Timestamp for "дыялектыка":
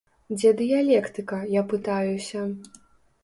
0.61-1.37